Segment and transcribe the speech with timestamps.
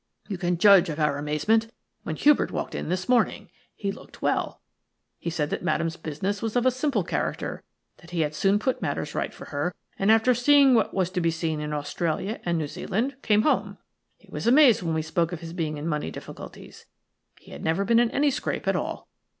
[0.27, 3.51] "You can judge of our amazement when Hubert walked in this morning.
[3.75, 4.59] He looked well.
[5.19, 7.61] He said that Madame's business was of a simple character,
[7.97, 11.21] that he had soon put matters right for her, and after seeing what was to
[11.21, 13.77] be seen in Australia and New Zealand came home.
[14.17, 16.87] He was amazed when we spoke of his being in money difficulties;
[17.39, 19.07] he had never been in any scrape at all.